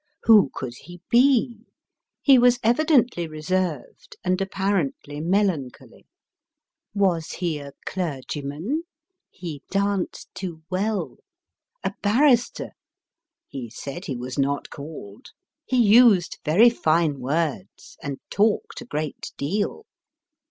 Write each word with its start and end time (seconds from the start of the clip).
Who 0.23 0.49
could 0.55 0.73
he 0.79 0.99
be? 1.11 1.67
He 2.23 2.39
was 2.39 2.57
evidently 2.63 3.27
reserved, 3.27 4.15
and 4.23 4.41
apparently 4.41 5.19
melancholy. 5.21 6.07
Was 6.95 7.33
he 7.33 7.59
a 7.59 7.73
clergyman? 7.85 8.81
He 9.29 9.61
danced 9.69 10.33
too 10.33 10.63
well. 10.71 11.17
A 11.83 11.93
barrister? 12.01 12.71
he 13.47 13.69
said 13.69 14.05
he 14.05 14.15
was 14.17 14.39
not 14.39 14.71
called. 14.71 15.27
He 15.67 15.77
used 15.77 16.39
very 16.43 16.71
fine 16.71 17.19
words, 17.19 17.95
and 18.01 18.17
talked 18.31 18.81
a 18.81 18.85
great 18.85 19.31
deal. 19.37 19.85